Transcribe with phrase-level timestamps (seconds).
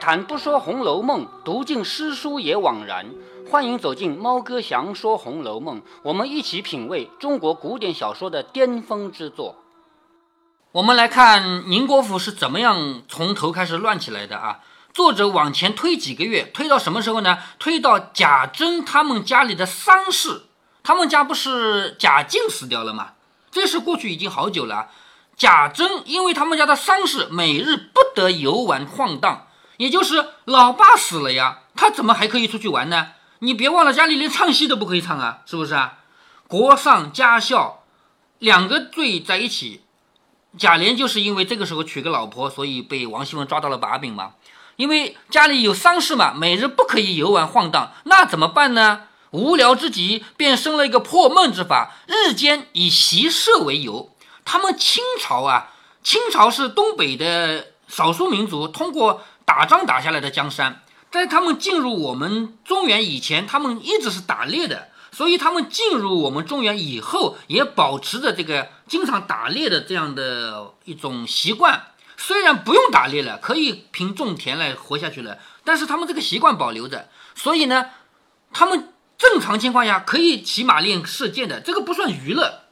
[0.00, 3.06] 谈不说《红楼梦》，读尽诗书也枉然。
[3.50, 9.56] 欢迎走进猫哥祥说《红楼梦》，我们一起品味中国古典小说的巅峰之作。
[10.72, 14.60] 我们来看宁国府是怎么样从头开始乱起来的啊？
[14.94, 17.38] 作者往前推几个月，推到什么时候呢？
[17.58, 20.42] 推到贾珍他们家里的丧事。
[20.82, 23.12] 他们家不是贾静死掉了吗？
[23.50, 24.88] 这事过去已经好久了。
[25.36, 29.46] 贾珍因为他们家的丧事，每日不得游玩晃荡。
[29.78, 33.12] 也就是老爸死了呀，他怎么还可以出去玩呢？
[33.38, 35.98] 你别忘了，家里连唱戏都不可以唱啊，是不是啊？
[36.48, 37.84] 国丧家孝
[38.40, 39.82] 两个罪在一起，
[40.58, 44.32] 贾琏就是因为这个时候娶个老婆，所以被王熙凤抓到了把柄嘛。
[44.74, 49.02] 因为家里有丧事嘛，每日不可以游玩晃荡，那怎么办呢？
[49.30, 54.12] 无聊之极，便生了一个破梦之法，日间以习射为由。
[54.44, 55.70] 他们清朝啊，
[56.02, 59.22] 清朝是东北的少数民族，通过。
[59.48, 71.82] 打仗打下来的江山，在他们进入我们中原以前，他们一直是打猎的，所以他们进入我们中原以后，也保持着这个经常打猎的这样的一种习惯。
[72.18, 77.08] 虽然不用打猎了，可以凭种田来活下去了，但是他们这个习惯保留着。
[77.34, 77.86] 所以呢，
[78.52, 82.64] 他们正常情况下可以骑马练射箭的，这个不算娱乐。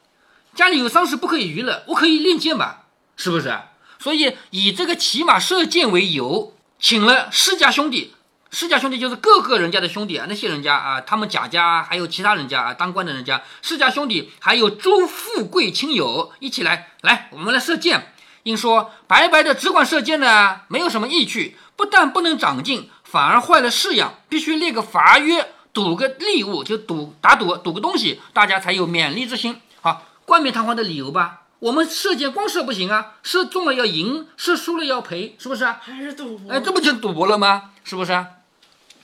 [0.54, 2.84] 家里有丧事不可以娱乐，我可以练剑吧？
[3.16, 3.58] 是不是？
[3.98, 6.52] 所以以这个骑马射箭为由。
[6.78, 8.14] 请了施家兄弟，
[8.50, 18.12] 施家兄弟就是各个人家的兄弟啊，那些人家啊，他们贾家还有其他人家啊，当官的人家，施家兄弟还有诸富贵亲友一起来，来，我们来射箭。
[18.44, 29.60] 应说白白的只管射箭呢，没有什么意趣，不但不能长进，反而坏了式样，必须列个罚约，赌个利物，就赌打赌，赌个东西，大家才有勉励之心。
[29.80, 31.45] 好，冠冕堂皇的理由吧。
[31.58, 35.80] 我们射箭光射不行啊，射中了要赢，射输了要赔，是不是啊？
[35.82, 36.52] 还是赌博？
[36.52, 37.70] 哎，这不就赌博了吗？
[37.82, 38.26] 是不是啊？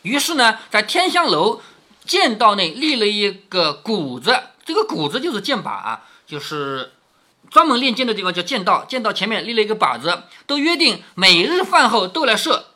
[0.02, 1.62] 于是呢，在天香楼
[2.04, 6.92] 剑道内立了一个谷子，这个谷子就是箭靶啊，就是
[7.50, 8.84] 专门练剑的地方叫剑道。
[8.84, 12.66] 剑道前面立了一个靶子，都约定每日饭后都来射。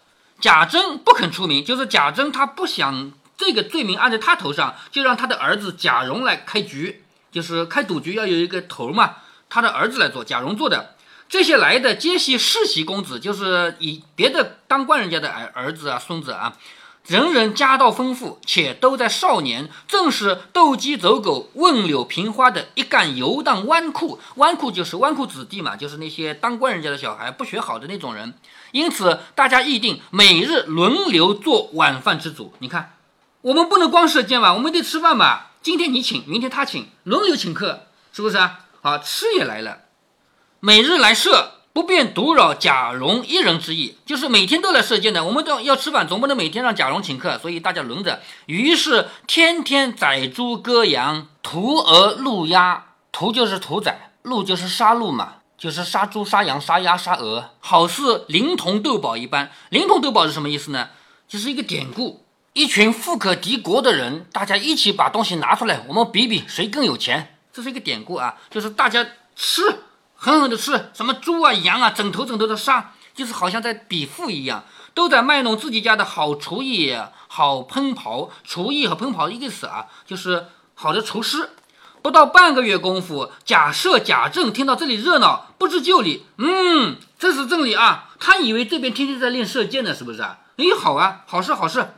[0.41, 9.16] 贾珍不肯出名，就是贾珍他不想这个罪名按在他头上，就让他的儿子贾蓉来开局，就是开赌局要有一个头嘛。
[9.48, 10.94] 他的儿子来做，贾蓉做的，
[11.28, 16.56] 这些来的皆系世袭公子，就是以别的当官人家的儿儿子啊、孙子啊，
[17.06, 24.18] 人人家道丰富，且都在少年，正是斗鸡走狗、问柳平花的一干游荡纨绔。
[24.34, 28.34] 纨绔就是纨绔子弟嘛，就是那些当官人家的小孩，不学好的那种人。
[28.72, 32.52] 因此，大家议定每日轮流做晚饭之主。
[32.58, 32.94] 你看，
[33.42, 35.52] 我们不能光射箭吧，我们得吃饭吧。
[35.62, 38.66] 今天你请，明天他请，轮流请客，是不是啊？
[38.86, 39.78] 啊，吃也来了，
[40.60, 45.24] 每日来射，不便独扰贾蓉一人之意，就是每天都来射箭的。
[45.24, 48.22] 我们都要吃饭，总不能每天让贾蓉请客，所以大家轮着。
[48.46, 59.50] 于是天天宰猪割羊，屠鹅戮鸭，屠就是屠宰，戮就是杀戮嘛，就是杀猪、杀羊、杀鸭、杀鹅，好似灵童斗宝一般。
[59.70, 60.91] 灵童斗宝是什么意思呢？
[61.26, 67.32] 就是一个典故，一群富可敌国的人，大家一起把东西拿出来，我们比比谁更有钱。
[67.56, 69.03] 这是一个典故啊，就是大家
[69.34, 69.62] 吃，
[70.15, 74.62] 狠狠的吃，什么猪啊、羊啊，整头整头的杀，就是好像在比富一样，
[74.93, 76.94] 都在卖弄自己家的好厨艺、
[77.28, 78.28] 好烹刨。
[78.44, 81.49] 厨艺和烹刨意思啊，就是好的厨师。
[82.03, 88.11] 不到半个月功夫，贾赦、贾政听到这里热闹，不知就里，嗯，这是正理啊。
[88.21, 90.41] 他以为这边天天在练射箭呢，是不是啊？
[90.59, 91.94] 哎，好啊，好事好事。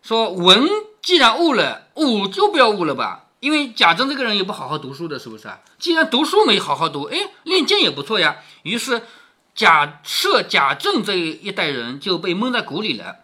[0.00, 0.68] 说文
[1.02, 3.23] 既然误了，武就不要误了吧。
[3.44, 5.60] 因为贾政这个人也不好好读书的，是不是啊？
[5.78, 8.38] 既然读书没好好读，哎，练剑也不错呀。
[8.62, 9.02] 于是
[9.54, 13.16] 贾赦、贾政这一代人就被蒙在鼓里了。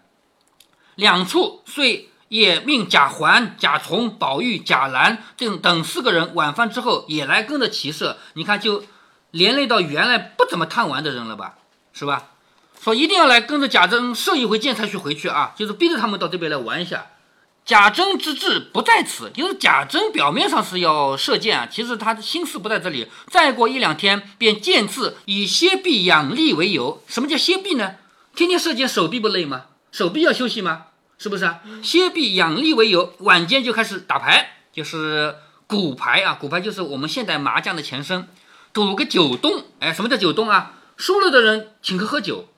[0.93, 8.19] 两处遂也命贾环、贾从、宝玉、贾兰这等四个人晚饭之后也来跟着骑射。
[8.35, 8.83] 你看，就
[9.31, 11.55] 连累到原来不怎么贪玩的人了吧？
[11.93, 12.27] 是吧？
[12.79, 17.07] 说一定要来跟着贾政射一回箭才去回去啊，就是逼着他们到这边来玩一下。
[17.63, 23.07] 贾珍之志不在此，就是贾珍表面上是要射箭啊，其实他的心思不在这里。
[23.29, 27.01] 再过一两天，便见字以歇臂养力为由。
[27.07, 27.95] 什么叫歇臂呢？
[28.35, 29.65] 天天射箭，手臂不累吗？
[29.91, 30.87] 手臂要休息吗？
[31.17, 31.59] 是不是啊？
[31.83, 35.35] 歇臂养力为由，晚间就开始打牌，就是
[35.67, 36.37] 骨牌啊。
[36.39, 38.27] 骨牌就是我们现代麻将的前身，
[38.73, 39.65] 赌个九洞。
[39.79, 40.73] 哎，什么叫九洞啊？
[40.97, 42.49] 输了的人请客喝酒，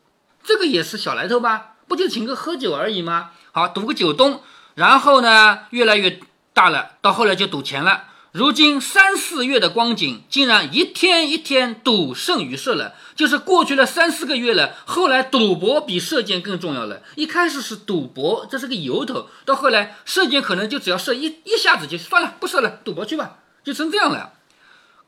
[0.44, 1.76] 这个也是小来头吧？
[1.88, 3.32] 不就请客喝酒而已吗？
[3.52, 4.42] 好，赌个九洞。
[4.76, 6.20] 然后呢，越来越
[6.54, 8.06] 大了，到后来就赌钱了。
[8.32, 12.96] 如今三四月的光景，竟然一天一天赌胜于射了。
[13.16, 17.04] 就是过去了三四个月了，后来赌博比射箭更重要了。
[17.14, 24.34] 一开始是赌博，这是个由头，到后来射箭可能就只要射一一下子就算了，不射了，赌博去吧，就成这样了。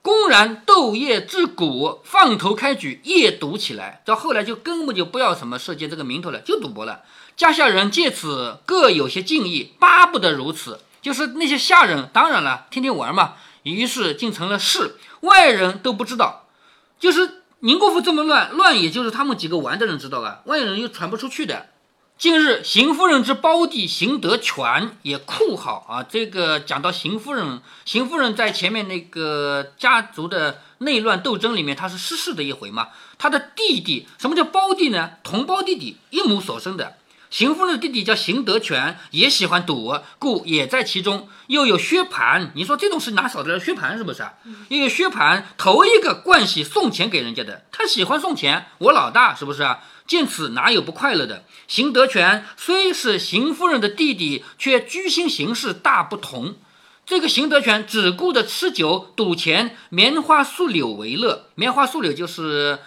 [0.04, 4.04] 公然斗夜之鼓，放头开举，夜赌起来。
[4.06, 7.02] 到后来就根本就不要什么射箭这个名头了，就赌博了。
[7.38, 10.82] 家下人借此各有些敬意，巴不得如此。
[11.02, 13.34] 就是那些下人，当然了，天天玩嘛，
[13.64, 16.48] 于是竟成了事，外人都不知道。
[17.00, 21.68] 就是宁国府这么乱，乱也就是他们几个玩的人知道了，外人又传不出去的。
[22.18, 26.02] 近日，邢夫人之胞弟邢德全也酷好啊。
[26.02, 32.88] 这个讲到邢夫人，邢夫人在前面那个家族的内乱斗争里面，她是失势的一回嘛。
[33.18, 35.12] 她的弟弟，什么叫胞弟呢？
[35.24, 36.96] 同胞弟弟，一母所生的。
[37.30, 41.28] 邢夫人的弟弟叫邢德全，也喜欢赌，故也在其中。
[41.48, 44.34] 又有薛蟠，你说这种事哪少得了薛蟠是不是啊？
[44.70, 49.80] 又有薛蟠，头一个惯喜送钱给人家的，他喜欢送钱，我老大是不是啊？
[50.08, 51.44] 见此哪有不快乐的？
[51.68, 56.56] 邢德全虽是邢夫人的弟弟，却居心行事大不同。
[57.06, 61.50] 这个邢德全只顾着吃酒赌钱，棉花树柳为乐。
[61.54, 62.80] 棉花树柳就是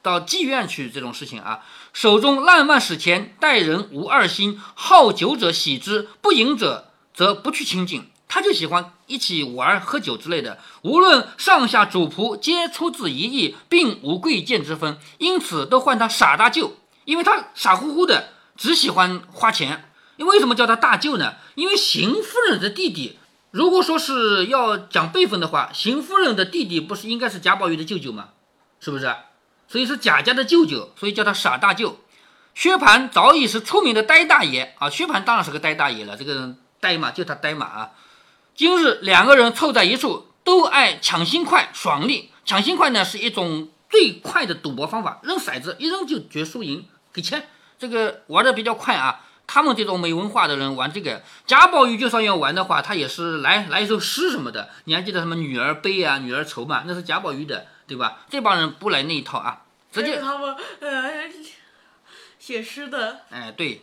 [0.00, 1.60] 到妓院去这种事情啊。
[1.92, 4.60] 手中烂漫使钱，待人无二心。
[4.74, 8.10] 好酒者喜之，不饮者则不去亲近。
[8.28, 10.58] 他就喜欢一起玩、喝酒之类的。
[10.82, 19.90] 无论上下主仆，皆出自一意，并无贵贱之分，因此都唤他傻大舅，因为他傻乎乎的，只喜欢花钱。
[20.16, 21.34] 因为什么叫他大舅呢？
[21.56, 23.18] 因为邢夫人的弟弟，
[23.50, 28.28] 如果说是要讲辈分的话，邢夫人的弟弟不是应该是贾宝玉的舅舅吗？
[28.78, 29.12] 是不是？
[29.70, 32.00] 所以是贾家的舅舅，所以叫他傻大舅。
[32.52, 34.90] 薛蟠早已是出名的呆大爷啊！
[34.90, 37.90] 薛蟠当然是个呆大爷了，这个人呆嘛，就他呆嘛啊！
[38.56, 42.32] 今日两个人凑在一处，都爱抢心快、爽利。
[42.44, 47.46] 抢心快呢，是一种最快的赌博方法，扔骰子一扔就决输赢，给钱，
[47.78, 49.20] 这个玩的比较快啊。
[49.46, 54.68] 他们这种没文化的人玩这个，贾宝玉就算要玩的话，他也是来来一首诗什么的。
[54.84, 56.84] 你还记得什么“女儿悲”啊，“女儿愁”嘛？
[56.86, 57.66] 那是贾宝玉的。
[57.90, 58.18] 对吧？
[58.30, 61.10] 这帮人不来那一套啊，直接他们呃
[62.38, 63.82] 写诗的，哎，对，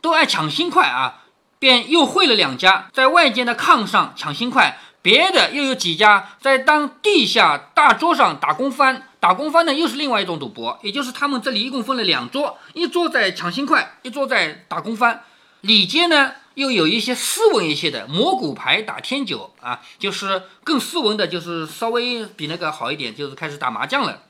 [0.00, 1.24] 都爱抢新快啊，
[1.58, 15.22] 便又会了两家，在外间的炕上抢新快，别的又有几家在当地下大桌上打工翻，打工翻呢又是另外一种赌博，也就是他们这里一共分了两桌，一桌在抢新快，一桌在打工翻，
[15.60, 16.32] 里间呢。
[16.58, 24.24] 又有一些斯文一些的摸骨牌打天九啊，就是更斯文的，就是稍微比那个好一点，就是开始打麻将了。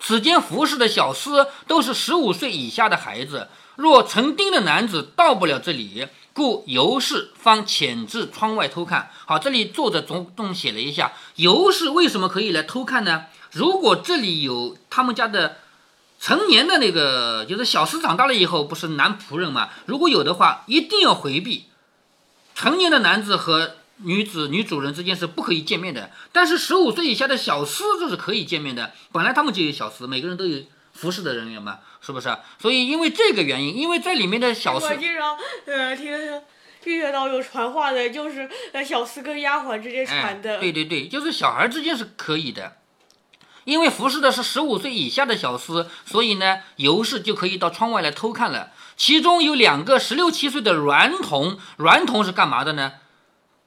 [0.00, 9.10] 此间服侍的小厮都是十五岁以下的孩子，若成丁的男子到不了这里，故尤氏方潜至窗外偷看。
[9.26, 13.26] 好，这里作者总总写了一下，尤氏为什么可以来偷看呢？
[13.52, 15.58] 如果这里有他们家的。
[16.18, 19.70] 成年的那个就是小厮长大了以后不是男仆人嘛？
[19.86, 21.66] 如果有的话，一定要回避。
[22.54, 26.10] 成年的男子和女子、女主人之间是不可以见面的。
[26.32, 28.92] 但是十五岁以下的小厮这是可以见面的。
[29.12, 32.34] 本来他们就有小厮，每个人都有服侍的人员嘛，是不是？
[32.58, 35.36] 所以因为这个原因，因为在里面的小厮，我经常
[35.66, 36.42] 呃听
[36.82, 40.58] 听到有传话的，就是呃小厮跟丫鬟之间传的。
[40.58, 42.76] 对对对，就是小孩之间是可以的。
[43.66, 48.70] 因为服侍的是十五岁以下的小厮，所以呢，尤氏就可以到窗外来偷看了。
[48.96, 52.92] 其中有两个十六七岁的娈童，娈童是干嘛的呢？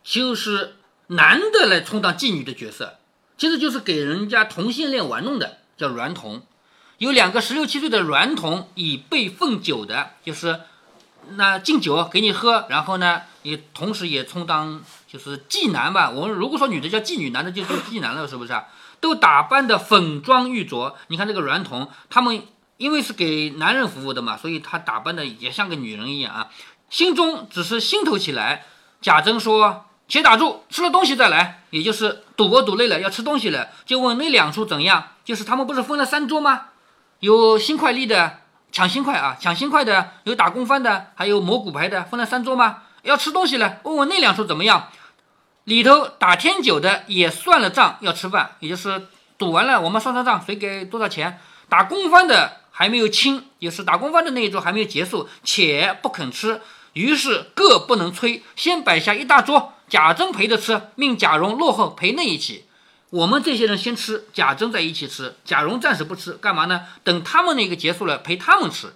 [0.02, 0.78] 就是
[1.08, 2.98] 男的来充当妓女的角色，
[3.38, 6.44] 其实就是给人家同性恋玩弄的，叫娈童。
[6.98, 10.62] 有两个十六七岁的娈童，以备奉酒的，就是
[11.32, 16.10] 那敬酒给你喝，然后呢，也同时也充当就是妓男吧。
[16.10, 18.64] 我们如果说女的叫妓女，男的就叫妓男了，是不是啊？
[19.00, 22.44] 都打扮的粉妆玉琢，你看这个娈童，他们
[22.78, 26.50] 因为是给男人服务的嘛，所以他打扮的也像个女人一样啊。
[26.90, 28.66] 心中只是心头起来。
[29.02, 35.12] 贾珍说：“且打住，吃了东西再来。”也就是赌博赌累了要吃东西了，就问那两处怎样？
[35.24, 36.66] 就是他们不是分了三桌吗？
[37.20, 38.40] 有新快利的
[38.72, 42.84] 抢新快啊，抢新快的有打工翻的，还有摸骨牌的，分了三桌吗？
[43.04, 44.90] 要吃东西了，问问那两处怎么样？
[45.70, 49.06] 里头打天九的也算了账，要吃饭，也就是
[49.38, 51.40] 赌完了，我们算算账，谁给多少钱？
[51.70, 56.60] 打工方的还没有清，也是打工方的那一桌还没有结束，且不肯吃，
[56.94, 62.66] 于是各不能催，先摆下一大桌，贾珍陪着吃，命贾蓉落后陪那一起。
[63.12, 66.88] 我们这些人先吃，贾珍在一起吃，贾蓉暂时不吃，干嘛呢？
[67.04, 68.96] 等他们那个结束了，陪他们吃。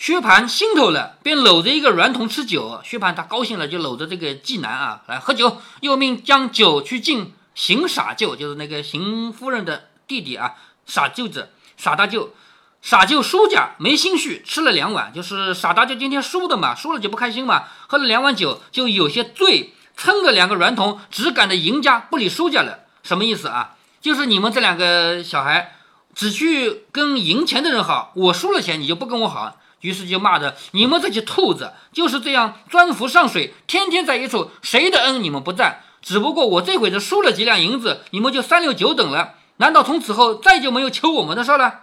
[0.00, 2.80] 薛蟠心头了，便搂着一个软童吃酒。
[2.82, 10.54] 薛蟠他高兴了，就搂着这个妓男啊来喝酒，又命将酒去敬邢傻舅，就是那个邢夫人的弟弟啊，
[10.86, 12.32] 傻舅子、傻大舅。
[12.80, 22.86] 傻舅输家没心绪，吃了两碗，就是傻大舅今天输的嘛，输了就不开心嘛，喝了两碗酒就有些醉，撑着两个软童只赶着赢家不理输家了。
[23.02, 23.76] 什么意思啊？
[24.00, 25.76] 就是你们这两个小孩
[26.14, 29.59] 只去跟赢钱的人好，我输了钱你就不跟我好。
[29.80, 35.82] 于是就骂着你们这些兔子就是这样钻浮上水，天天在一处，谁的恩你们不占？
[36.02, 39.34] 只不过我这会子输了几两银子，你们就三六九等了。
[39.56, 41.80] 难道从此后再就没有求我们的事了？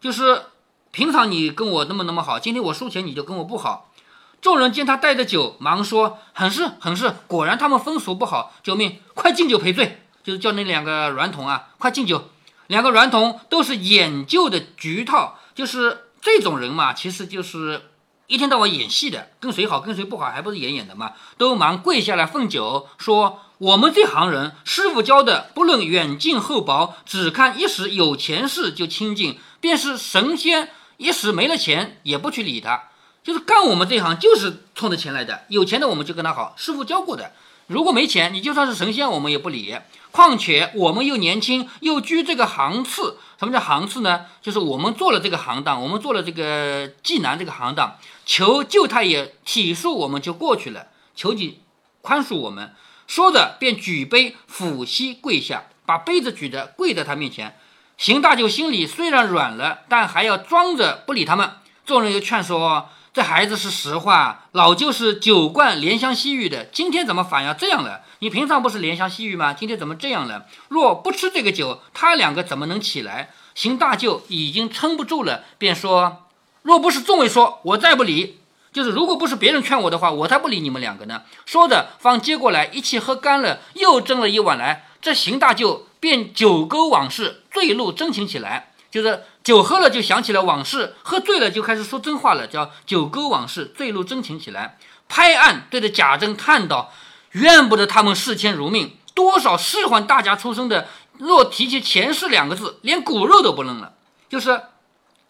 [0.00, 0.42] 就是
[0.90, 3.92] 平常你跟我那么那么好，今天我输钱你就跟我不好。
[4.40, 9.00] 众人见他带着酒，忙说很是很是，果然他们风俗不好，救命！
[9.14, 12.30] 快敬酒赔罪，就是叫那两个娈童啊，快敬酒。
[12.68, 16.04] 两个娈童都是演旧的局套，就是。
[16.20, 17.82] 这种人嘛，其实就是
[18.26, 21.12] 一天到晚演戏的，跟谁好跟谁不好，还不是演演的嘛？
[21.36, 32.90] 都忙跪下来奉酒，说我们这行人，师傅教的，不论远近厚薄，只看一时有钱事就亲近，便是神仙，一时没了钱也不去理他，
[33.22, 37.32] 就是干我们这行就是冲着钱来的，有钱的我们就跟他好，师傅教过的。
[37.66, 39.76] 如果没钱，你就算是神仙，我们也不理。
[40.10, 43.18] 况且我们又年轻，又居这个行次。
[43.38, 44.26] 什么叫行刺呢？
[44.42, 51.60] 就是我们做了这个行当，我们做了这个济南这个行当，求救太爷体恤我们就过去了，求你
[52.02, 52.74] 宽恕我们。
[53.06, 57.56] 说着便举杯抚膝跪下，把杯子举着跪在他面前。
[57.96, 61.52] 邢大舅心里虽然软了，但还要装着不理他们。
[61.86, 62.90] 众人又劝说。
[63.18, 68.02] 这孩子是实话，老舅是酒惯怜香惜玉的，今天怎么反要这样了？
[68.20, 69.52] 你平常不是怜香惜玉吗？
[69.52, 70.46] 今天怎么这样了？
[70.68, 73.30] 若不吃这个酒，他两个怎么能起来？
[73.56, 76.26] 邢大舅已经撑不住了，便说
[76.62, 78.38] ：“若不是众位说，我再不理。
[78.72, 84.86] 就是如果不是别人劝我的话，我才不理你们两个呢。”说着，方接过来一气喝干了，又斟了一碗来。
[85.02, 88.70] 这邢大舅便酒勾往事，醉怒真情起来。
[88.90, 94.78] 就是酒喝了就想起了往事，喝醉了就开始说真话了，叫酒歌往事，醉怒真情起来。
[95.08, 96.92] 拍案对着贾珍叹道
[97.32, 103.94] ：“怨不得他们视钱如命，多少仕宦大家出身的，若提起钱氏两个字，连骨肉都不认了。”
[104.28, 104.62] 就是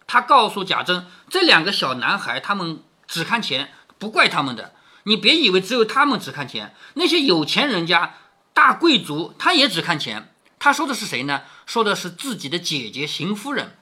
[0.07, 4.73] 他告诉贾珍，这两个小男孩他们只看钱，不怪他们的。
[5.05, 8.15] 你别以为只有他们只看钱，那些有钱人家、
[8.53, 10.33] 大贵族他也只看钱。
[10.59, 11.43] 他说的是谁呢？
[11.69, 13.77] 说的是自己的姐姐邢夫人，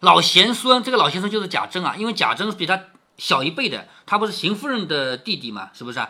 [0.00, 0.82] 老贤孙。
[0.82, 2.84] 这个老贤孙就是贾珍啊，因为贾珍比他
[3.18, 6.08] 小一辈的，他不是邢夫人的弟弟嘛，是不是啊？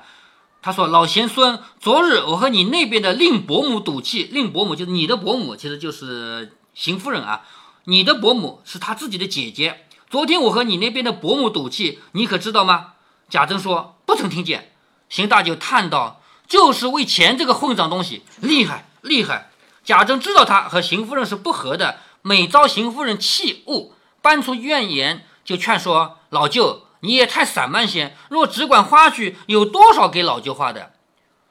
[0.62, 7.42] 他说：“老贤孙，昨日我和你那边的令伯母赌气，令伯母就是你的伯母，其实就是邢夫人啊。
[7.84, 9.86] 你的伯母是他自己的姐姐。
[10.08, 12.92] 昨天我和你那边的伯母赌气，你可知道吗？”
[13.28, 14.72] 贾珍说：“不曾听见。”
[15.10, 19.50] 邢大舅叹道：“就是为钱这个混账东西，厉害厉害。”
[19.88, 30.92] 贾珍知道他和邢夫人是不和的，每遭邢夫人气恶，搬出怨言，就劝说老舅：“你也太散漫些，若只管花去，有多少给老舅花的？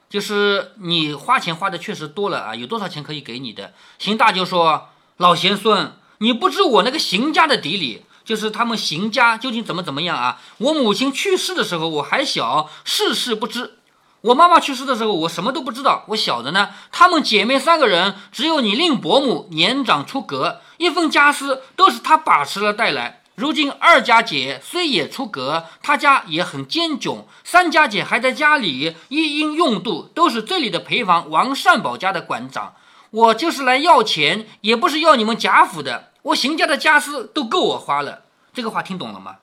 [0.08, 10.40] 就是你花钱花的确实多了啊，有多少钱可以给你的？”邢大舅说：“老贤孙，你不知我那个邢家的底里，就是他们邢家究竟怎么怎么样啊？
[10.60, 13.77] 我母亲去世的时候我还小，事事不知。”
[14.22, 16.04] 我妈妈去世的时候，我什么都不知道。
[16.08, 23.22] 我小的呢，她们姐妹三个人，只有你令伯母年长出阁，一份家私都是她把持了带来。
[23.36, 27.26] 如今二家姐虽也出阁，她家也很艰窘。
[27.44, 32.74] 三家姐还在家里，一应用度都是这里的陪房王善宝家的馆长。
[33.12, 36.12] 我就是来要钱，也不是要你们贾府的。
[36.24, 38.24] 我邢家的家私都够我花了。
[38.52, 39.36] 这个话听懂了吗？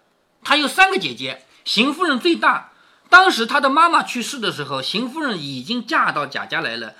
[0.42, 2.72] 她有三个姐姐，邢夫人最大。
[3.14, 6.94] 当时他的妈妈去世的时候，邢夫人已经嫁到贾家来了，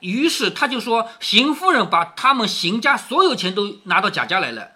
[0.00, 4.70] 于是他就说邢夫人把他们邢家所有钱都拿到贾家来了，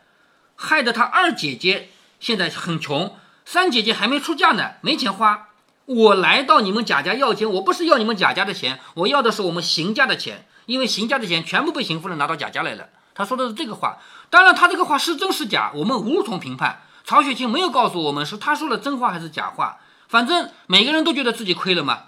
[0.57, 1.89] 害得他二姐姐
[2.21, 5.49] 现在很穷，三姐姐还没出嫁呢，没钱花。
[5.87, 12.91] 我来到你们贾家要钱，我不是要你们贾家的钱，我要的是我们邢家的钱，因为邢家的钱全部被邢夫人拿到贾家来了。
[13.15, 13.97] 他说的是这个话，
[14.29, 16.83] 当然他这个话是真是假，我们无从评判。
[17.07, 19.79] 曹雪芹没有告诉我们是他说了真话还是假话。
[20.15, 22.05] 反正每个人都觉得自己亏了嘛。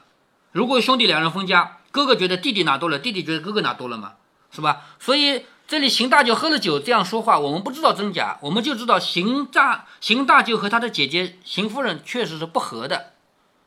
[0.52, 4.12] 如果兄弟两人分家，哥哥觉得弟弟拿多了，弟弟觉得哥哥拿多了嘛，
[4.52, 4.82] 是吧？
[5.00, 13.14] 所以这里邢大舅喝了酒这样说话，我们不知道真假，我们就知道邢大邢大舅和他的姐姐邢夫人确实是不和的。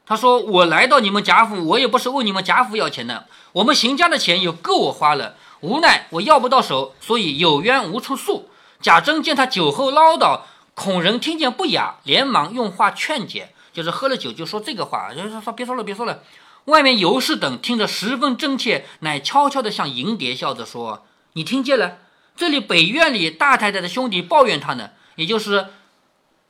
[0.06, 10.44] 他说：“我来到你们贾府，我也不是问你们贾府要钱的，我们邢家的钱有够我花了，无奈我要不到手，所以有冤无处诉。”贾珍见他酒后唠叨。
[10.74, 16.24] 孔人听见不雅，连忙用话劝解，就是喝了酒就说这个话，就是说别说了，别说了。
[16.66, 22.00] 外面尤氏等听着十分真切，乃悄悄地向银蝶笑着说：“你听见了？
[22.36, 25.68] 这里北院里大太太的兄弟抱怨他呢，也就是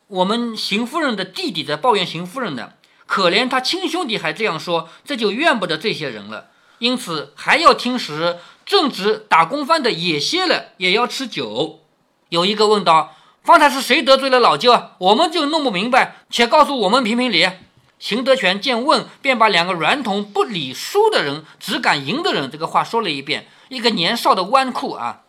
[0.08, 2.74] 我们邢夫人的弟弟在抱怨邢夫人呢。
[3.06, 6.50] 可怜他亲兄弟还这样说，这就怨不得这些人了。
[6.78, 11.82] 因此还要听时，正值打工饭的也歇了，也要吃酒。
[12.30, 13.16] 有一个问道：
[13.50, 14.91] 方才是谁得罪了老舅？
[15.00, 17.50] 我们就弄不明白，且告诉我们评评理。”
[17.98, 23.48] 邢德全见问，便把两个软桶不理输的人，只敢赢的人这个话说了一遍。
[23.68, 25.22] 一个年少的纨绔啊，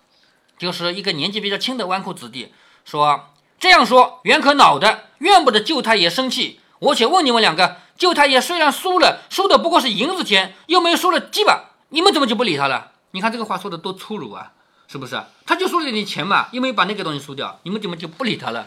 [0.59, 2.53] 就是一个年纪比较轻的纨绔子弟，
[2.85, 6.61] 说这样说原可恼的，怨不得舅太爷生气。
[6.79, 12.93] 我且问你们两个，舅太爷虽然输了，输的不过是银子钱，又没输了鸡巴，你们怎么就不理他了？
[13.11, 14.53] 你看这个话说的多粗鲁啊，
[14.91, 15.23] 是不是？
[15.47, 18.67] 他就输了点钱嘛，又没有把那个东西输掉，你们怎么就不理他了？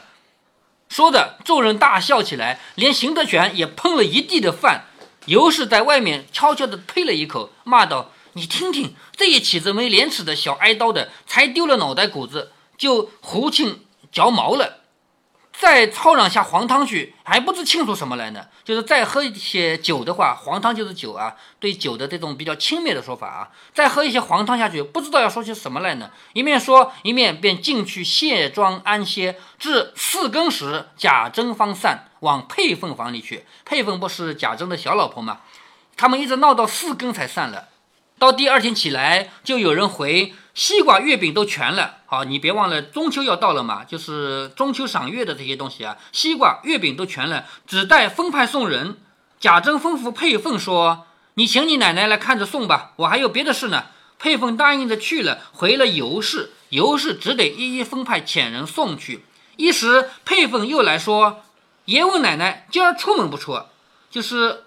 [0.88, 4.86] 说着众人大笑起来，连邢德全也碰了一地的饭。
[5.26, 14.83] 尤氏在外面悄悄地呸了一口，骂道：“你听听，这一起子没廉耻的小挨刀的，才丢了脑袋骨子，就胡庆嚼毛了。”
[15.54, 18.48] 再焯两下黄汤去，还不知庆出什么来呢。
[18.66, 23.50] 就是再喝一些酒的话，黄汤就是酒啊，对酒的这种比较轻蔑的说法啊。
[23.74, 26.10] 再喝一些黄汤下去，不知道要说些什么来呢。
[26.34, 29.40] 一面说，一面便进去卸妆安歇。
[29.60, 33.46] 至四更时，贾珍方散，往配凤房里去。
[33.64, 35.42] 配凤不是贾珍的小老婆吗？
[35.96, 37.70] 他们一直闹到四更才散了。
[38.24, 40.34] 到第二天起来，就有人回。
[40.54, 48.96] 西瓜、月饼都全了，好，你别忘了中秋要到了嘛，就是中秋赏月的这些东西啊，西瓜、月饼都全了，只待分派送人。
[49.42, 53.88] 贾珍吩咐佩凤说：“你请你奶奶来看着送吧，我还有别的事呢。”
[54.18, 59.26] 佩凤答应着去了，回了尤氏，尤氏只得一一分派遣人送去。
[59.58, 61.44] 一时佩凤又来说
[61.86, 63.64] ：“爷问奶奶今儿出门不出？”
[64.10, 64.64] 就是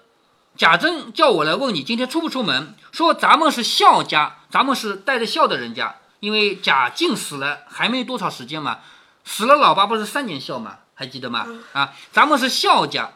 [0.57, 4.37] 贾珍叫我来问你今天出不出门，说咱们是孝家。
[4.49, 8.79] 咱们是带着孝的人家，因为贾静死了还没多少时间嘛，
[9.25, 11.45] 死了老爸不是三年孝嘛，还记得吗？
[11.73, 13.11] 啊，咱们是孝家，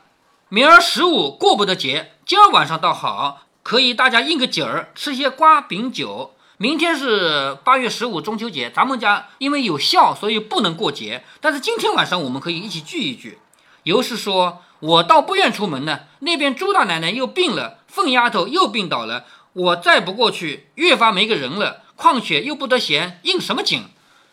[0.49, 6.35] 明儿十五过不得节，今儿晚上倒好，可以大家应个景儿，吃些瓜饼酒。
[6.57, 13.39] 明天是八月十五中秋节，咱们家因为有孝，所以不能过节，但是今天晚上我们可以一起聚一聚。
[13.83, 21.83] 尤氏说：“我倒不愿出门呢，那边朱大奶奶又病了，凤丫头又病倒了。”我再不过去，越发没个人了。
[21.97, 23.83] 况且又不得闲，应什么景？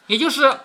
[0.06, 0.60] 也就是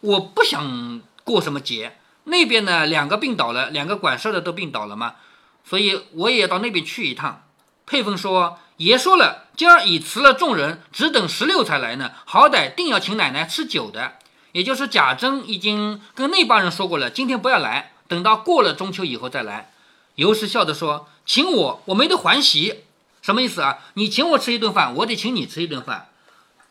[0.00, 1.98] 我不想过什么节。
[2.24, 5.16] 那边呢，两个病倒了，两个管事的都病倒了嘛，
[5.62, 7.42] 所以我也到那边去一趟。
[7.84, 12.12] 佩凤说：“爷说了，今儿已辞了众人，只等十六才来呢。
[12.24, 14.14] 好歹定要请奶奶吃酒的。
[14.52, 19.70] 也就是贾珍已经跟那帮人说过了，今天不要来，等到过了中秋以后再来。”
[20.16, 22.84] 尤氏笑着说：“请我，我没得还席。”
[23.22, 23.78] 什么意思啊？
[23.94, 26.08] 你请我吃一顿饭，我得请你吃一顿饭。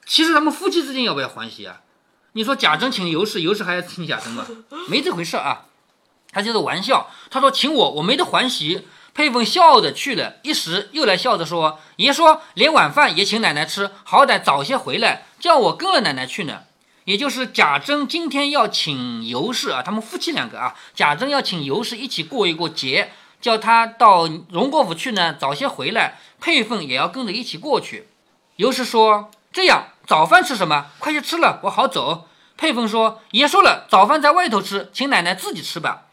[0.06, 1.82] 其实他们夫妻之间要不要还席啊？
[2.34, 4.46] 你说贾珍请尤氏，尤氏还要请贾珍吗？
[4.90, 5.66] 没这回事啊，
[6.32, 7.10] 他就是玩笑。
[7.30, 8.88] 他说请我，我没得还席。
[9.14, 16.62] 佩凤笑着去了，一时又来笑着说：“爷说连晚饭也请奶奶吃，好歹早些回来，叫我跟了奶奶去呢。”
[17.08, 23.12] 也就是贾珍今天要请尤氏啊，他们夫妻两个啊，贾珍要请尤氏一起过一过节。
[23.40, 26.20] 叫他到荣国府去呢，早些回来。
[26.42, 28.10] 佩凤也要跟着一起过去。
[28.58, 30.88] 尤氏说：“这样，早饭吃什么？
[31.00, 36.08] 快去吃了，我好走。”佩凤说：“爷说了，早饭在外头吃，请奶奶自己吃吧。”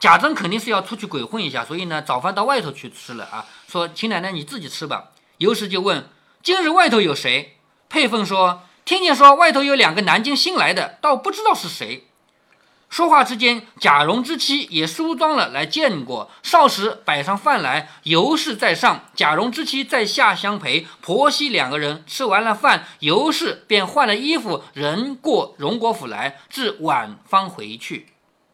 [0.00, 3.44] 贾珍肯定是要出去鬼混一下，所以呢，早饭到外头去吃了啊。
[3.68, 6.08] 说：“请奶奶你自己吃吧。”尤氏就问
[6.42, 7.58] ：“今日外头有谁？”
[7.90, 12.08] 佩凤说：“听见说外头有两个南京新来的，倒不知道是谁。”
[12.88, 16.30] 说话之间，贾蓉之妻也梳妆了来见过。
[16.42, 20.86] 少时摆上饭来，尤氏在上，贾蓉之妻在下相陪。
[21.02, 28.06] 婆媳两个人吃完了饭，尤氏便换了衣服，人过荣国府来，至晚方回去。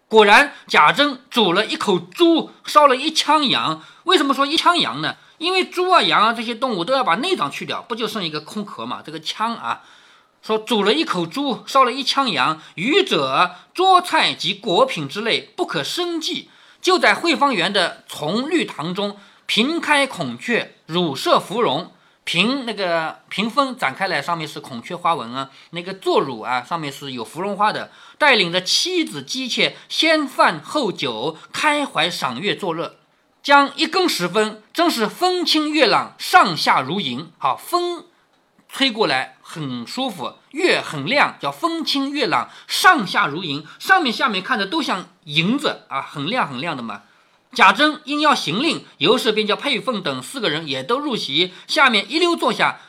[0.08, 3.84] 果然，贾珍煮了一口猪，烧了一枪羊。
[4.02, 5.14] 为什么说一枪羊呢？
[5.38, 9.00] 因为猪啊、羊啊这些动物都要把内脏去掉，不就剩一个空壳嘛？
[9.06, 9.82] 这个枪啊。
[10.44, 16.50] 说煮了一口猪，烧了一腔羊，余者桌菜及果品之类不可生计。
[16.82, 21.90] 就在汇芳园的从绿堂中，平开孔雀，乳设芙蓉。
[22.24, 25.50] 屏那个屏风展开来，上面是孔雀花纹啊。
[25.70, 27.90] 那个坐乳啊，上面是有芙蓉花的。
[28.18, 32.96] 带领着妻子姬妾，先饭后酒，开怀赏月作乐。
[33.42, 37.30] 将一更时分，正是风清月朗，上下如银。
[37.38, 38.04] 好风。
[38.68, 47.02] 吹过来很舒服，月很亮，叫风清月朗，上下如银，上面下面看着都像银子啊，很亮很亮的嘛。
[47.52, 52.80] 贾珍因要行令，尤氏便叫佩凤等四个人也都入席，下面一溜坐下，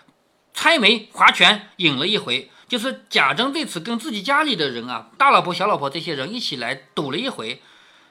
[0.54, 2.50] 猜眉划拳饮了一回。
[2.68, 7.62] 就是贾珍这次跟自己家里的人啊，大老婆、小老婆这些人一起来赌了一回。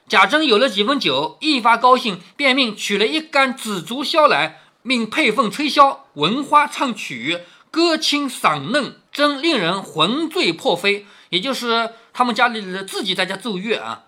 [0.07, 7.41] 贾珍有了几分酒，一发高兴，便命取了一杆紫竹箫来，命佩凤吹箫，闻花唱曲，
[7.75, 11.07] 歌清嗓嫩，真令人魂醉魄飞。
[11.31, 14.05] 也就是他们家里的自己在家奏乐啊。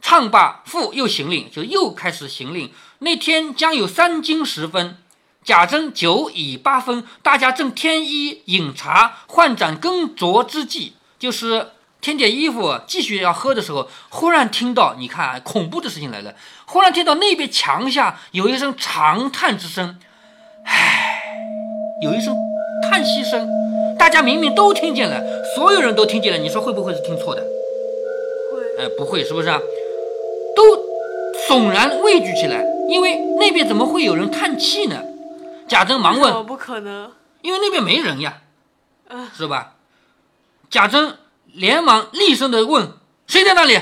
[0.00, 2.72] 唱罢，复又行令，就又开始行令。
[3.00, 4.98] 那天将有三更时分，
[5.42, 16.36] 贾珍酒已八分，大家正添衣饮茶、换盏更酌之际，就是添点衣服，继续要喝的时候，忽然听到，你看，恐怖的事情来了。
[16.66, 19.98] 忽然听到那边墙下有一声长叹之声，
[20.64, 21.24] 唉，
[22.04, 22.32] 有一声
[22.82, 23.48] 叹息声，
[23.98, 25.20] 大家明明都听见了，
[25.56, 27.42] 所有人都听见了，你说会不会是听错的？
[28.52, 29.60] 会，哎，不会，是不是啊？
[30.54, 30.62] 都
[31.48, 35.02] 悚然畏惧起来，因为那边怎么会有人叹气呢？
[35.68, 37.12] 贾珍忙问：“不可能，
[37.42, 38.38] 因为那边没人呀，
[39.08, 39.74] 嗯，是吧？”
[40.70, 41.16] 贾珍
[41.52, 42.92] 连忙厉声的问
[43.26, 43.78] ：“谁在那里？”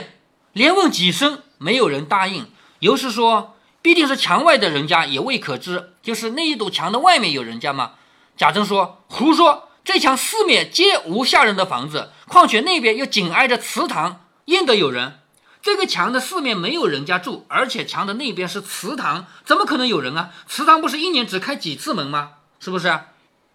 [0.52, 2.46] 连问几声，没有人答应。
[2.80, 5.90] 尤氏说：“必定是墙外的人家，也未可知。
[6.02, 7.92] 就是那一堵墙的外面有人家吗？”
[8.36, 9.70] 贾珍说：“胡说！
[9.84, 15.20] 这墙四面皆无下人的房子，况且那边又紧挨着祠堂，焉得有人？”
[15.62, 20.30] 这个墙的四面没有人家住，而且墙的那边是祠堂，怎么可能有人啊？
[20.46, 22.34] 祠堂不是一年只开几次门吗？
[22.60, 23.00] 是不是？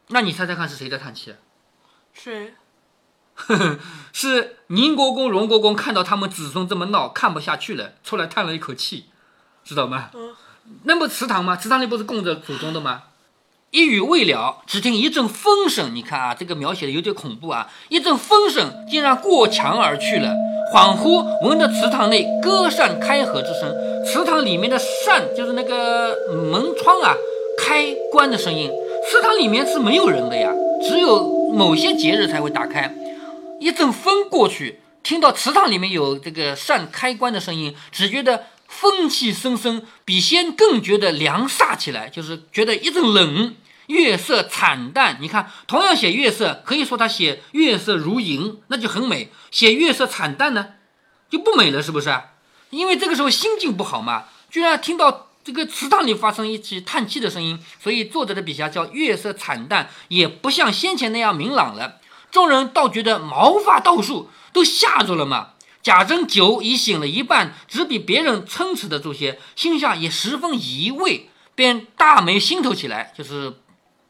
[0.08, 1.36] 那你猜猜看是谁在叹气？
[2.14, 2.54] 谁？
[4.12, 9.06] 是宁国公、荣国公看到他们子孙这么闹，看不下去了，出来叹了一口气，
[9.64, 10.10] 知道吗？
[10.14, 10.36] 嗯。
[10.84, 11.56] 那不祠堂吗？
[11.56, 13.04] 祠堂里不是供着祖宗的吗？
[13.72, 15.96] 一语未了，只听一阵风声。
[15.96, 17.72] 你看啊，这个描写的有点恐怖啊！
[17.88, 20.36] 一阵风声竟然过墙而去了。
[20.74, 23.74] 恍惚闻着祠堂内歌扇开合之声，
[24.06, 26.18] 祠堂里面的扇就是那个
[26.52, 27.16] 门窗啊
[27.58, 28.70] 开关的声音。
[29.10, 30.52] 祠堂里面是没有人的呀，
[30.84, 32.94] 只有某些节日才会打开。
[33.62, 43.56] 一阵风过去，听到祠堂里面有这个扇开关的声音，只觉得风气森森，比先更觉得凉煞起来，就是觉得一阵冷。
[43.92, 50.76] 月色惨淡，你看，同样写月色，可以说他写月色如银，那就很美；写月色惨淡呢，
[51.30, 52.18] 就不美了，是不是？
[52.70, 62.00] 因为这个时候心境不好嘛，居然听到这个祠堂里发生一起叹气的声音，所以作者的笔下叫月色惨淡，也不像先前那样明朗了。
[62.32, 65.50] 众人倒觉得毛发倒竖，都吓住了嘛。
[65.84, 73.56] 贾珍酒已醒了一半，只比别人撑持得住些，心下也十分疑畏，便大眉心头起来，就是。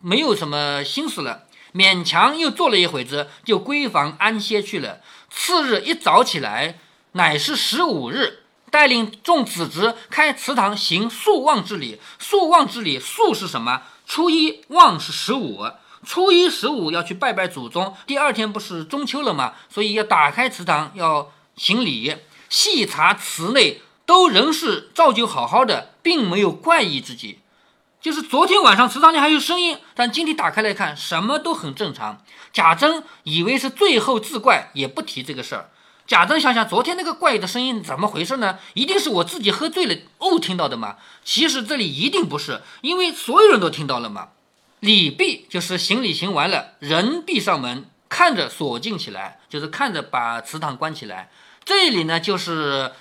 [0.01, 5.01] 没有什么心思了，勉强又坐了一会子，就闺房安歇去了。
[5.29, 6.79] 次日一早起来，
[7.13, 11.99] 乃是十五日，带领众子侄开祠堂行肃望之礼。
[12.19, 13.83] 肃望之礼，肃是什么？
[14.07, 15.65] 初一，望是十五。
[16.03, 19.53] 初一十五要去拜拜祖宗，第二天不是中秋了吗？
[19.69, 22.15] 所以要打开祠堂，要行礼。
[22.49, 27.40] 细查祠内，都仍是照旧好好的，并没有怪异之极。
[28.01, 32.23] 就是昨天晚上祠堂里还有声音，但今天打开来看，什么都很正常。
[32.51, 35.69] 贾珍以为是最后自怪，也不提这个事儿。
[36.07, 38.57] 贾珍想想，昨天那个怪异的声音怎么回事呢？
[38.73, 40.95] 一定是我自己喝醉了哦听到的嘛？
[41.23, 44.29] 其实这里一定不是，因为所有人都听到了嘛。
[44.79, 51.29] 礼毕，就是行礼行完了，人闭上门，看着锁进起来，就是看着把祠堂关起来。
[51.63, 52.93] 这里呢，就是。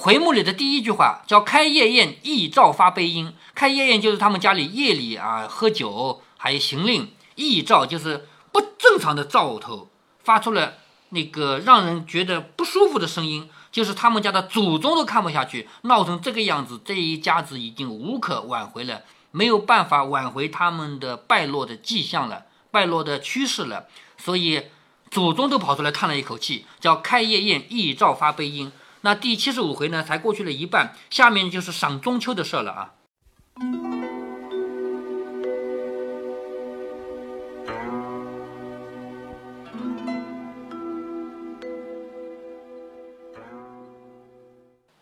[0.00, 3.34] 回目里的第一句话叫“开夜宴，亦照发悲音”。
[3.52, 7.10] 开夜宴就是他们家里夜里啊喝酒，还有行令。
[7.34, 9.90] 亦照就是不正常的兆头，
[10.22, 10.74] 发出了
[11.08, 13.50] 那个让人觉得不舒服的声音。
[13.72, 23.88] 就是他们家的祖宗都看不下去，闹成这个样子，这一家子已经无可挽回了，没有办法挽回他们的败落的迹象了，败落的趋势了。
[24.16, 24.62] 所以
[25.10, 28.70] 祖宗都跑出来叹了一口气，叫“开夜宴，亦照发悲音”。
[29.00, 32.92] 那第七十五回呢，才过去了一半，下面就是赏中秋的事了啊。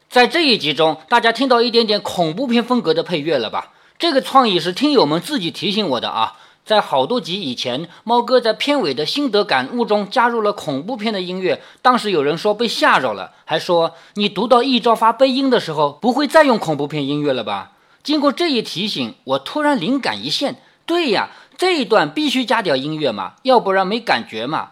[0.08, 3.72] 在这一集中，大家听到一点点恐怖片风格的配乐了吧？
[3.98, 6.38] 这个创意是听友们自己提醒我的啊。
[6.66, 11.62] 在好多集以前，猫哥在片尾的心得感悟中加入了恐怖片的音乐。
[11.80, 17.70] 当时有人说被吓着了，还说你读到一招发悲音的时候，不会再用恐怖片音乐了吧？
[18.02, 24.70] 经过这一提醒，我突然灵感一现，对呀，这一段必须加点音乐嘛，要不然没感觉嘛。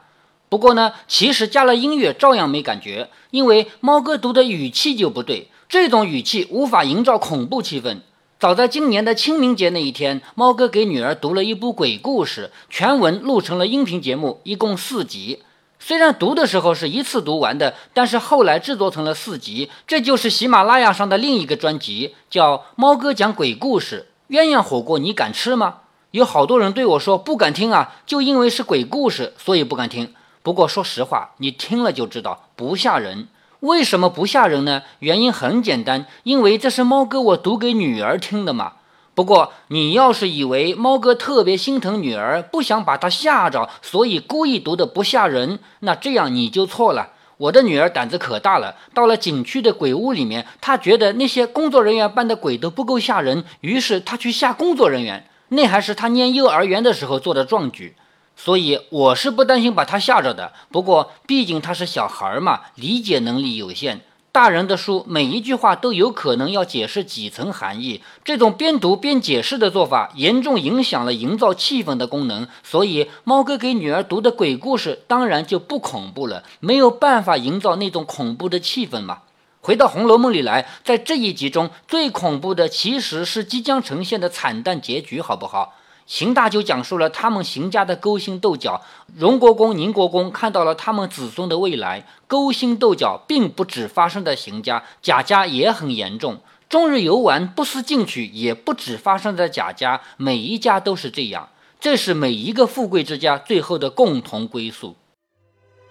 [0.49, 8.01] 不过呢，其实加了音乐照样没感觉，因为猫哥读的语气就不对，这种语气无法营造恐怖气氛。
[8.45, 15.43] 早在今年的清明节那一天，猫哥给女儿读了一部鬼故事，全文录成了音频节目，一共四集。
[15.81, 24.09] 虽然读的时候是一次读完的，但是后来制作成了四集，这就是喜马拉雅上的另一个专辑，叫《猫哥讲鬼故事》。
[24.37, 25.77] 鸳鸯火锅你敢吃吗？
[26.11, 30.13] 有好多人对我说不敢听啊，就因为是鬼故事，所以不敢听。
[30.43, 33.29] 不过说实话，你听了就知道不吓人。
[33.65, 34.83] 为什么不吓人呢？
[34.99, 38.75] 原因很简单，因为这是猫哥我读给女儿听的嘛。
[39.15, 47.13] 不过，你要是以为猫哥特别心疼女儿，不想把她吓着，所以故意读的不吓人，那这样你就错了。
[47.39, 55.27] 我的女儿胆子可大了，到了景区的鬼屋里面，她觉得那些工作人员扮的鬼都不够吓人，于是她去吓工作人员。
[55.49, 57.97] 那还是她念幼儿园的时候做的壮举，
[58.37, 60.53] 所以我是不担心把他吓着的。
[60.71, 64.01] 不过，毕竟他是小孩嘛，理解能力有限。
[64.33, 68.03] 大人的书，每一句话都有可能要解释几层含义。
[68.25, 72.49] 这种边读边解释的做法，严重影响了营造气氛的功能。
[72.65, 79.19] 所以，猫哥给女儿读的鬼故事，当然就不恐怖了，没有办法营造那种恐怖的气氛嘛。
[79.61, 85.75] 回到《红楼梦》里来，在这一集中最恐怖的，其实是即将呈现的惨淡结局，好不好？
[86.07, 88.83] 邢大就讲述了他们邢家的勾心斗角，
[89.17, 92.07] 荣国公、宁国公看到了他们子孙的未来。
[92.27, 96.39] 勾心斗角并不只发生在邢家，贾家也很严重。
[96.69, 101.49] 终日游玩、不思进取，也不只发生在贾家，每一家都是这样。
[101.81, 104.97] 这是每一个富贵之家最后的共同归宿。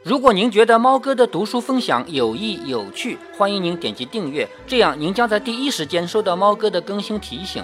[0.04, 7.64] 如果您觉得猫哥的读书分享有益有趣，欢迎您点击订阅，这样您将在第一时间收到猫哥的更新提醒。